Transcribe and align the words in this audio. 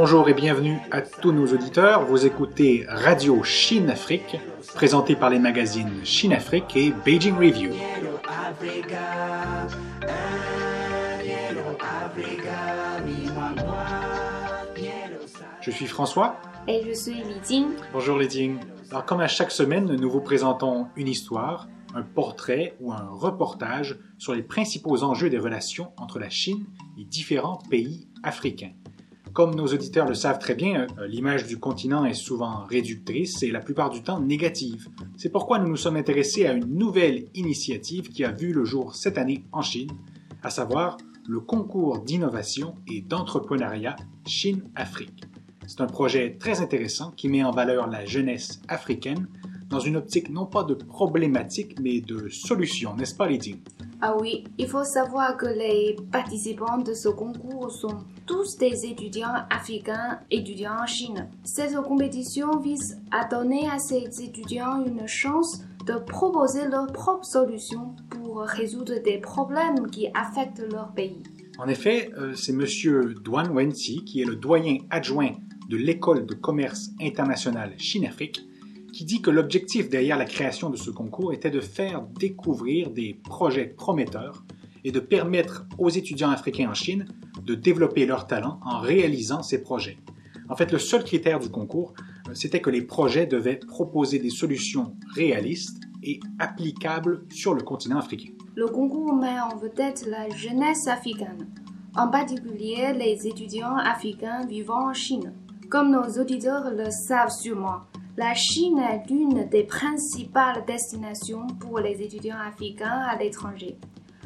Bonjour 0.00 0.28
et 0.28 0.34
bienvenue 0.34 0.78
à 0.92 1.02
tous 1.02 1.32
nos 1.32 1.48
auditeurs. 1.52 2.04
Vous 2.04 2.24
écoutez 2.24 2.86
Radio 2.86 3.42
Chine 3.42 3.90
Afrique, 3.90 4.36
présenté 4.76 5.16
par 5.16 5.28
les 5.28 5.40
magazines 5.40 5.90
Chine 6.04 6.32
Afrique 6.32 6.76
et 6.76 6.92
Beijing 7.04 7.34
Review. 7.34 7.72
Je 15.60 15.70
suis 15.72 15.86
François. 15.86 16.36
Et 16.68 16.84
je 16.86 16.92
suis 16.92 17.14
Li 17.14 17.40
Jing. 17.44 17.66
Bonjour 17.92 18.18
Li 18.18 18.30
Jing. 18.30 18.58
Alors 18.92 19.04
comme 19.04 19.20
à 19.20 19.26
chaque 19.26 19.50
semaine, 19.50 19.86
nous 19.86 20.10
vous 20.10 20.20
présentons 20.20 20.86
une 20.94 21.08
histoire, 21.08 21.66
un 21.92 22.02
portrait 22.02 22.76
ou 22.78 22.92
un 22.92 23.08
reportage 23.10 23.98
sur 24.16 24.32
les 24.32 24.44
principaux 24.44 25.02
enjeux 25.02 25.28
des 25.28 25.38
relations 25.38 25.90
entre 25.96 26.20
la 26.20 26.30
Chine 26.30 26.66
et 26.96 27.02
différents 27.02 27.58
pays 27.68 28.06
africains. 28.22 28.74
Comme 29.32 29.54
nos 29.54 29.66
auditeurs 29.66 30.08
le 30.08 30.14
savent 30.14 30.38
très 30.38 30.54
bien, 30.54 30.86
euh, 30.98 31.06
l'image 31.06 31.46
du 31.46 31.58
continent 31.58 32.04
est 32.04 32.14
souvent 32.14 32.64
réductrice 32.64 33.42
et 33.42 33.50
la 33.50 33.60
plupart 33.60 33.90
du 33.90 34.02
temps 34.02 34.20
négative. 34.20 34.88
C'est 35.16 35.30
pourquoi 35.30 35.58
nous 35.58 35.68
nous 35.68 35.76
sommes 35.76 35.96
intéressés 35.96 36.46
à 36.46 36.52
une 36.52 36.66
nouvelle 36.66 37.26
initiative 37.34 38.08
qui 38.08 38.24
a 38.24 38.32
vu 38.32 38.52
le 38.52 38.64
jour 38.64 38.94
cette 38.94 39.18
année 39.18 39.44
en 39.52 39.62
Chine, 39.62 39.90
à 40.42 40.50
savoir 40.50 40.96
le 41.28 41.40
concours 41.40 42.00
d'innovation 42.00 42.74
et 42.86 43.00
d'entrepreneuriat 43.00 43.96
Chine-Afrique. 44.26 45.24
C'est 45.66 45.82
un 45.82 45.86
projet 45.86 46.36
très 46.38 46.60
intéressant 46.60 47.10
qui 47.10 47.28
met 47.28 47.44
en 47.44 47.50
valeur 47.50 47.88
la 47.88 48.06
jeunesse 48.06 48.62
africaine 48.68 49.28
dans 49.68 49.80
une 49.80 49.96
optique 49.96 50.30
non 50.30 50.46
pas 50.46 50.64
de 50.64 50.74
problématique 50.74 51.78
mais 51.80 52.00
de 52.00 52.28
solution, 52.28 52.96
n'est-ce 52.96 53.14
pas 53.14 53.28
Lydie? 53.28 53.60
Ah 54.00 54.16
oui, 54.16 54.44
il 54.58 54.68
faut 54.68 54.84
savoir 54.84 55.36
que 55.36 55.46
les 55.46 55.96
participants 56.12 56.78
de 56.78 56.94
ce 56.94 57.08
concours 57.08 57.72
sont 57.72 58.04
tous 58.26 58.56
des 58.56 58.86
étudiants 58.86 59.34
africains 59.50 60.20
étudiants 60.30 60.76
en 60.82 60.86
Chine. 60.86 61.28
Cette 61.42 61.74
compétition 61.82 62.58
vise 62.58 63.00
à 63.10 63.24
donner 63.24 63.68
à 63.68 63.80
ces 63.80 64.22
étudiants 64.22 64.84
une 64.86 65.08
chance 65.08 65.64
de 65.84 65.94
proposer 65.94 66.68
leurs 66.68 66.92
propres 66.92 67.24
solutions 67.24 67.96
pour 68.10 68.42
résoudre 68.42 69.02
des 69.02 69.18
problèmes 69.18 69.90
qui 69.90 70.06
affectent 70.14 70.62
leur 70.70 70.92
pays. 70.92 71.24
En 71.58 71.66
effet, 71.66 72.12
euh, 72.16 72.34
c'est 72.36 72.52
M. 72.52 72.64
Duan 73.24 73.50
Wenxi, 73.50 74.04
qui 74.04 74.20
est 74.20 74.24
le 74.24 74.36
doyen 74.36 74.78
adjoint 74.90 75.32
de 75.68 75.76
l'École 75.76 76.24
de 76.24 76.34
commerce 76.34 76.90
international 77.00 77.72
Chine-Afrique, 77.78 78.47
qui 78.98 79.04
dit 79.04 79.22
que 79.22 79.30
l'objectif 79.30 79.88
derrière 79.88 80.18
la 80.18 80.24
création 80.24 80.70
de 80.70 80.76
ce 80.76 80.90
concours 80.90 81.32
était 81.32 81.52
de 81.52 81.60
faire 81.60 82.02
découvrir 82.18 82.90
des 82.90 83.14
projets 83.14 83.66
prometteurs 83.66 84.42
et 84.82 84.90
de 84.90 84.98
permettre 84.98 85.68
aux 85.78 85.88
étudiants 85.88 86.30
africains 86.30 86.68
en 86.68 86.74
Chine 86.74 87.06
de 87.44 87.54
développer 87.54 88.06
leurs 88.06 88.26
talents 88.26 88.58
en 88.64 88.80
réalisant 88.80 89.44
ces 89.44 89.62
projets. 89.62 89.98
En 90.48 90.56
fait, 90.56 90.72
le 90.72 90.80
seul 90.80 91.04
critère 91.04 91.38
du 91.38 91.48
concours, 91.48 91.94
euh, 92.28 92.34
c'était 92.34 92.60
que 92.60 92.70
les 92.70 92.82
projets 92.82 93.28
devaient 93.28 93.60
proposer 93.60 94.18
des 94.18 94.30
solutions 94.30 94.96
réalistes 95.14 95.80
et 96.02 96.18
applicables 96.40 97.24
sur 97.30 97.54
le 97.54 97.62
continent 97.62 97.98
africain. 97.98 98.32
Le 98.56 98.66
concours 98.66 99.14
met 99.14 99.38
en 99.38 99.56
vedette 99.58 100.08
la 100.08 100.28
jeunesse 100.30 100.88
africaine, 100.88 101.46
en 101.94 102.08
particulier 102.08 102.92
les 102.98 103.28
étudiants 103.28 103.76
africains 103.76 104.44
vivant 104.44 104.88
en 104.88 104.92
Chine. 104.92 105.34
Comme 105.70 105.92
nos 105.92 106.20
auditeurs 106.20 106.72
le 106.72 106.90
savent 106.90 107.30
sûrement, 107.30 107.82
la 108.18 108.34
Chine 108.34 108.80
est 108.80 109.08
l'une 109.08 109.48
des 109.48 109.62
principales 109.62 110.64
destinations 110.66 111.46
pour 111.60 111.78
les 111.78 112.02
étudiants 112.02 112.40
africains 112.44 113.06
à 113.08 113.16
l'étranger. 113.16 113.76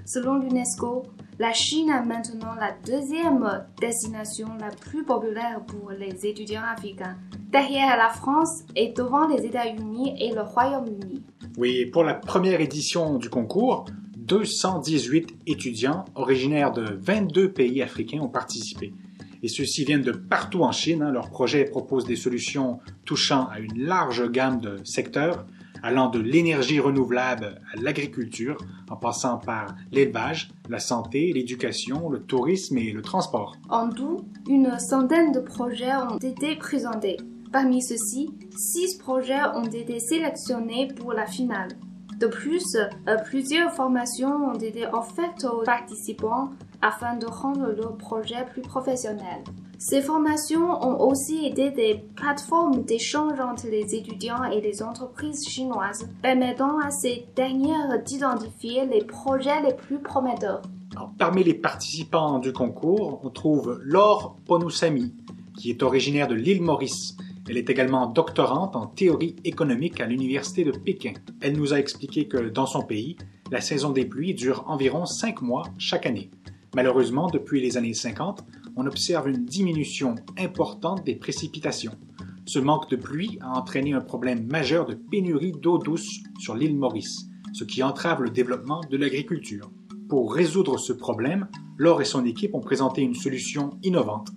Selon 0.07 0.37
l'UNESCO, 0.39 1.03
la 1.39 1.53
Chine 1.53 1.91
est 1.91 2.07
maintenant 2.07 2.55
la 2.59 2.73
deuxième 2.87 3.67
destination 3.79 4.49
la 4.59 4.71
plus 4.71 5.05
populaire 5.05 5.61
pour 5.67 5.91
les 5.91 6.27
étudiants 6.27 6.63
africains, 6.75 7.19
derrière 7.51 7.99
la 7.99 8.09
France 8.09 8.63
et 8.75 8.95
devant 8.97 9.29
les 9.29 9.45
États-Unis 9.45 10.15
et 10.19 10.33
le 10.33 10.41
Royaume-Uni. 10.41 11.23
Oui, 11.59 11.85
pour 11.85 12.03
la 12.03 12.15
première 12.15 12.63
édition 12.63 13.19
du 13.19 13.29
concours, 13.29 13.85
218 14.17 15.37
étudiants 15.47 16.07
originaires 16.15 16.73
de 16.73 16.99
22 16.99 17.53
pays 17.53 17.83
africains 17.83 18.21
ont 18.21 18.29
participé 18.29 18.95
et 19.43 19.49
ceux-ci 19.49 19.85
viennent 19.85 20.03
de 20.03 20.13
partout 20.13 20.63
en 20.63 20.73
Chine. 20.73 21.03
Hein. 21.03 21.11
Leur 21.11 21.31
projet 21.31 21.65
propose 21.65 22.07
des 22.07 22.17
solutions 22.17 22.79
touchant 23.05 23.49
à 23.49 23.59
une 23.59 23.85
large 23.85 24.31
gamme 24.31 24.61
de 24.61 24.79
secteurs, 24.85 25.47
allant 25.83 26.09
de 26.09 26.21
l'énergie 26.21 26.79
renouvelable 26.79 27.61
à 27.73 27.81
l'agriculture, 27.81 28.57
en 28.89 28.97
passant 28.97 29.39
par 29.39 29.75
l'élevage, 29.91 30.51
la 30.69 30.79
santé, 30.79 31.33
l'éducation, 31.33 32.09
le 32.09 32.23
tourisme 32.23 32.79
et 32.79 32.93
le 32.93 33.03
transport. 33.03 33.57
En 33.69 33.91
tout, 33.91 34.25
une 34.49 34.79
centaine 34.79 35.33
de 35.33 35.41
projets 35.41 35.95
ont 35.95 36.19
été 36.19 36.55
présentés. 36.57 37.17
Parmi 37.53 37.83
ceux-ci, 37.83 38.31
six 38.57 38.97
projets 38.97 39.43
ont 39.55 39.65
été 39.65 39.99
sélectionnés 39.99 40.89
pour 40.97 41.13
la 41.13 41.27
finale. 41.27 41.69
De 42.23 42.29
plus, 42.29 42.77
euh, 42.77 43.17
plusieurs 43.25 43.73
formations 43.73 44.53
ont 44.53 44.55
été 44.55 44.87
offertes 44.87 45.45
aux 45.45 45.65
participants 45.65 46.51
afin 46.81 47.17
de 47.17 47.27
rendre 47.27 47.73
leur 47.77 47.97
projet 47.97 48.47
plus 48.53 48.63
professionnel. 48.63 49.43
Ces 49.77 50.01
formations 50.01 50.71
ont 50.87 51.01
aussi 51.01 51.45
été 51.47 51.73
des 51.73 52.05
plateformes 52.15 52.85
d'échange 52.85 53.41
entre 53.41 53.67
les 53.67 53.97
étudiants 53.97 54.45
et 54.45 54.61
les 54.61 54.85
entreprises 54.85 55.45
chinoises, 55.49 56.09
permettant 56.23 56.79
à 56.79 56.93
ces 56.93 57.27
dernières 57.35 58.01
d'identifier 58.05 58.87
les 58.87 59.03
projets 59.03 59.61
les 59.61 59.75
plus 59.75 59.99
prometteurs. 59.99 60.63
parmi 61.19 61.43
les 61.43 61.55
participants 61.55 62.39
du 62.39 62.53
concours, 62.53 63.19
on 63.25 63.31
trouve 63.31 63.81
Laure 63.83 64.37
Ponusami, 64.47 65.13
qui 65.59 65.71
est 65.71 65.83
originaire 65.83 66.29
de 66.29 66.37
l'île 66.37 66.63
Maurice. 66.63 67.17
Elle 67.49 67.57
est 67.57 67.71
également 67.71 68.07
doctorante 68.07 68.77
en 68.77 68.87
théorie 68.87 69.37
économique 69.45 70.01
à 70.01 70.07
l'Université 70.07 70.65
de 70.65 70.71
Pékin. 70.71 71.15
Elle 71.41 71.57
nous 71.57 71.75
a 71.75 71.79
expliqué 71.79 72.29
que 72.29 72.49
dans 72.49 72.67
son 72.67 72.83
pays, 72.83 73.17
la 73.51 73.61
saison 73.61 73.91
des 73.91 74.05
pluies 74.05 74.35
dure 74.35 74.65
environ 74.69 75.07
cinq 75.07 75.43
mois 75.43 75.65
chaque 75.77 76.07
année. 76.07 76.31
Malheureusement, 76.75 77.29
depuis 77.29 77.61
les 77.61 77.77
années 77.77 77.95
50, 77.95 78.45
on 78.77 78.87
observe 78.87 79.29
une 79.29 79.45
diminution 79.45 80.15
importante 80.39 81.05
des 81.05 81.17
précipitations. 81.17 81.97
Ce 82.47 82.59
manque 82.59 82.89
de 82.91 82.97
pluie 82.97 83.39
a 83.41 83.59
entraîné 83.59 83.93
un 83.93 84.01
problème 84.01 84.47
majeur 84.47 84.87
de 84.87 84.95
pénurie 84.95 85.53
d'eau 85.53 85.79
douce 85.79 86.21
sur 86.39 86.55
l'île 86.55 86.77
Maurice, 86.77 87.27
ce 87.53 87.65
qui 87.65 87.83
entrave 87.83 88.23
le 88.23 88.31
développement 88.31 88.81
de 88.89 88.97
l'agriculture. 88.97 89.71
Pour 90.09 90.35
résoudre 90.35 90.79
ce 90.79 90.93
problème, 90.93 91.49
Laure 91.77 92.01
et 92.01 92.07
son 92.07 92.25
équipe 92.25 92.55
ont 92.55 92.61
présenté 92.61 93.03
une 93.03 93.15
solution 93.15 93.71
innovante. 93.83 94.29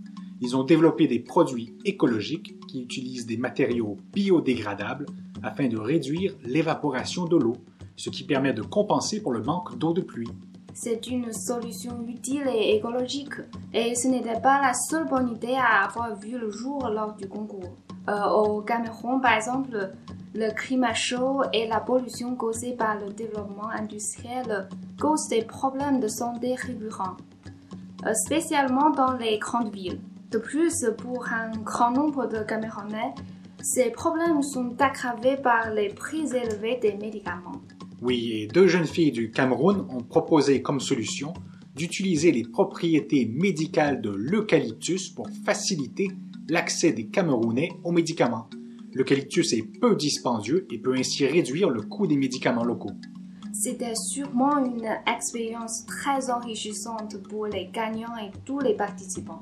Ils 0.45 0.55
ont 0.55 0.63
développé 0.63 1.07
des 1.07 1.17
produits 1.17 1.73
écologiques 1.85 2.55
qui 2.67 2.83
utilisent 2.83 3.25
des 3.25 3.35
matériaux 3.35 3.97
biodégradables 4.13 5.07
afin 5.41 5.67
de 5.67 5.75
réduire 5.75 6.35
l'évaporation 6.43 7.25
de 7.25 7.35
l'eau, 7.35 7.55
ce 7.95 8.11
qui 8.11 8.23
permet 8.23 8.53
de 8.53 8.61
compenser 8.61 9.23
pour 9.23 9.31
le 9.31 9.41
manque 9.41 9.75
d'eau 9.79 9.91
de 9.91 10.01
pluie. 10.01 10.29
C'est 10.71 11.07
une 11.07 11.33
solution 11.33 12.05
utile 12.07 12.47
et 12.47 12.75
écologique, 12.75 13.33
et 13.73 13.95
ce 13.95 14.07
n'était 14.07 14.39
pas 14.39 14.61
la 14.61 14.75
seule 14.75 15.07
bonne 15.07 15.31
idée 15.31 15.55
à 15.57 15.85
avoir 15.85 16.15
vu 16.15 16.37
le 16.37 16.51
jour 16.51 16.89
lors 16.89 17.15
du 17.15 17.27
concours. 17.27 17.75
Euh, 18.07 18.29
au 18.29 18.61
Cameroun, 18.61 19.19
par 19.21 19.33
exemple, 19.33 19.93
le 20.35 20.51
climat 20.53 20.93
chaud 20.93 21.41
et 21.53 21.67
la 21.67 21.79
pollution 21.79 22.35
causée 22.35 22.73
par 22.73 22.99
le 22.99 23.11
développement 23.11 23.71
industriel 23.71 24.67
causent 25.01 25.27
des 25.27 25.41
problèmes 25.43 25.99
de 25.99 26.07
santé 26.07 26.53
récurrents, 26.53 27.17
euh, 28.05 28.13
spécialement 28.13 28.91
dans 28.91 29.13
les 29.13 29.39
grandes 29.39 29.73
villes. 29.73 29.99
De 30.31 30.37
plus, 30.37 30.85
pour 30.97 31.27
un 31.27 31.51
grand 31.63 31.91
nombre 31.91 32.27
de 32.27 32.39
Camerounais, 32.39 33.13
ces 33.61 33.89
problèmes 33.89 34.41
sont 34.41 34.75
aggravés 34.79 35.37
par 35.37 35.71
les 35.73 35.89
prix 35.89 36.25
élevés 36.35 36.77
des 36.81 36.93
médicaments. 36.93 37.61
Oui, 38.01 38.33
et 38.33 38.47
deux 38.47 38.67
jeunes 38.67 38.85
filles 38.85 39.11
du 39.11 39.31
Cameroun 39.31 39.85
ont 39.89 40.03
proposé 40.03 40.61
comme 40.61 40.79
solution 40.79 41.33
d'utiliser 41.75 42.31
les 42.31 42.43
propriétés 42.43 43.25
médicales 43.25 44.01
de 44.01 44.09
l'eucalyptus 44.09 45.09
pour 45.09 45.27
faciliter 45.45 46.09
l'accès 46.49 46.91
des 46.91 47.07
Camerounais 47.07 47.69
aux 47.83 47.91
médicaments. 47.91 48.49
L'eucalyptus 48.93 49.53
est 49.53 49.63
peu 49.79 49.95
dispendieux 49.95 50.67
et 50.71 50.77
peut 50.79 50.95
ainsi 50.95 51.25
réduire 51.25 51.69
le 51.69 51.81
coût 51.81 52.07
des 52.07 52.17
médicaments 52.17 52.63
locaux. 52.63 52.93
C'était 53.51 53.95
sûrement 53.95 54.57
une 54.57 54.87
expérience 55.07 55.85
très 55.85 56.29
enrichissante 56.29 57.17
pour 57.23 57.47
les 57.47 57.69
gagnants 57.73 58.17
et 58.17 58.31
tous 58.45 58.59
les 58.59 58.73
participants. 58.73 59.41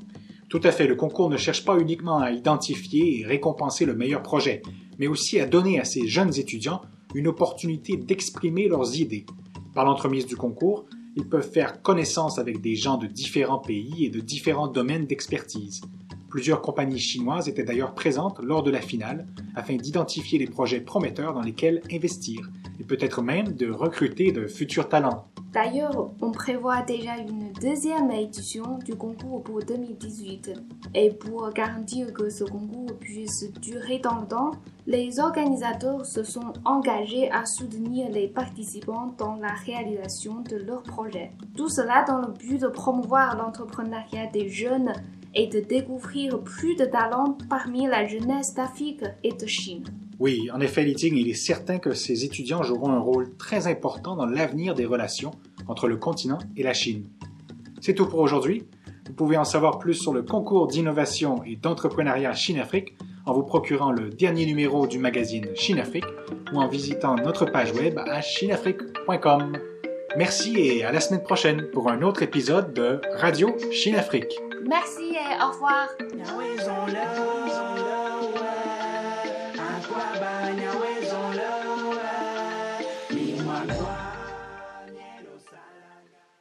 Tout 0.54 0.62
à 0.66 0.72
fait, 0.72 0.86
le 0.86 0.94
concours 0.94 1.32
ne 1.32 1.38
cherche 1.38 1.66
pas 1.66 1.80
uniquement 1.80 2.20
à 2.20 2.30
identifier 2.30 3.20
et 3.20 3.26
récompenser 3.26 3.86
le 3.86 3.96
meilleur 3.96 4.22
projet, 4.22 4.62
mais 5.00 5.08
aussi 5.08 5.40
à 5.40 5.48
donner 5.48 5.80
à 5.80 5.84
ces 5.84 6.08
jeunes 6.08 6.38
étudiants 6.38 6.84
une 7.16 7.28
opportunité 7.28 7.98
d'exprimer 7.98 8.68
leurs 8.68 8.96
idées. 9.00 9.26
Par 9.74 9.84
l'entremise 9.84 10.28
du 10.28 10.36
concours, 10.36 10.86
ils 11.16 11.28
peuvent 11.28 11.50
faire 11.50 11.82
connaissance 11.82 12.38
avec 12.38 12.62
des 12.62 12.76
gens 12.76 12.98
de 12.98 13.08
différents 13.08 13.58
pays 13.58 14.06
et 14.06 14.12
de 14.12 14.20
différents 14.20 14.68
domaines 14.68 15.08
d'expertise. 15.08 15.82
Plusieurs 16.30 16.62
compagnies 16.62 17.00
chinoises 17.00 17.50
étaient 17.50 17.64
d'ailleurs 17.64 17.96
présentes 17.96 18.40
lors 18.40 18.62
de 18.62 18.70
la 18.70 18.82
finale 18.82 19.26
afin 19.56 19.76
d'identifier 19.76 20.38
les 20.38 20.46
projets 20.46 20.82
prometteurs 20.82 21.34
dans 21.34 21.42
lesquels 21.42 21.82
investir 21.92 22.48
et 22.80 22.84
peut-être 22.84 23.24
même 23.24 23.54
de 23.54 23.72
recruter 23.72 24.32
de 24.32 24.46
futurs 24.46 24.88
talents. 24.88 25.33
D'ailleurs, 25.54 26.10
on 26.20 26.32
prévoit 26.32 26.82
déjà 26.82 27.16
une 27.18 27.54
deuxième 27.54 28.10
édition 28.10 28.80
du 28.84 28.96
concours 28.96 29.44
pour 29.44 29.60
2018. 29.60 30.52
Et 30.96 31.12
pour 31.12 31.48
garantir 31.52 32.12
que 32.12 32.28
ce 32.32 32.44
concours 32.44 32.98
puisse 33.00 33.52
durer 33.62 34.00
dans 34.00 34.22
le 34.22 34.28
temps, 34.28 34.52
les 34.88 35.20
organisateurs 35.20 36.08
se 36.08 36.24
sont 36.24 36.54
engagés 36.66 37.30
à 37.32 37.46
soutenir 37.46 38.10
les 38.10 38.28
participants 38.28 39.14
dans 39.16 39.36
la 39.36 39.54
réalisation 39.54 40.42
de 40.42 40.56
leurs 40.56 40.82
projets. 40.82 41.30
Tout 41.56 41.70
cela 41.70 42.04
dans 42.04 42.22
le 42.22 42.34
but 42.34 42.60
de 42.60 42.68
promouvoir 42.68 43.38
l'entrepreneuriat 43.38 44.32
des 44.34 44.50
jeunes 44.50 44.92
et 45.36 45.46
de 45.46 45.60
découvrir 45.60 46.42
plus 46.42 46.76
de 46.76 46.86
talents 46.86 47.38
parmi 47.48 47.86
la 47.86 48.08
jeunesse 48.08 48.56
d'Afrique 48.56 49.04
et 49.24 49.34
de 49.34 49.46
Chine. 49.46 49.86
Oui, 50.20 50.50
en 50.54 50.60
effet, 50.60 50.84
Liting, 50.84 51.16
il 51.16 51.30
est 51.30 51.34
certain 51.34 51.80
que 51.80 51.94
ces 51.94 52.24
étudiants 52.24 52.64
joueront 52.64 52.92
un 52.92 53.00
rôle 53.00 53.36
très 53.38 53.68
important 53.68 54.16
dans 54.16 54.26
l'avenir 54.26 54.76
des 54.76 54.86
relations 54.86 55.32
entre 55.68 55.88
le 55.88 55.98
continent 55.98 56.40
et 56.56 56.64
la 56.64 56.74
Chine. 56.74 57.06
C'est 57.82 57.94
tout 57.94 58.08
pour 58.08 58.20
aujourd'hui. 58.20 58.64
Vous 59.08 59.14
pouvez 59.14 59.38
en 59.38 59.44
savoir 59.44 59.80
plus 59.80 59.96
sur 59.96 60.14
le 60.14 60.24
concours 60.24 60.68
d'innovation 60.68 61.44
et 61.44 61.56
d'entrepreneuriat 61.56 62.34
Chine-Afrique 62.34 62.96
en 63.26 63.34
vous 63.34 63.44
procurant 63.44 63.92
le 63.92 64.10
dernier 64.10 64.46
numéro 64.46 64.88
du 64.88 65.00
magazine 65.00 65.48
Chine-Afrique 65.56 66.06
ou 66.54 66.60
en 66.60 66.68
visitant 66.68 67.16
notre 67.16 67.46
page 67.46 67.74
web 67.74 67.98
à 67.98 68.22
chineafrique.com. 68.22 69.58
Merci 70.18 70.60
et 70.60 70.84
à 70.84 70.92
la 70.92 71.00
semaine 71.00 71.24
prochaine 71.24 71.70
pour 71.74 71.90
un 71.90 72.02
autre 72.02 72.22
épisode 72.22 72.74
de 72.74 73.02
Radio 73.18 73.56
Chine-Afrique. 73.72 74.40
Merci 74.68 75.16
et 75.16 75.44
au 75.44 75.52
revoir. 75.52 75.90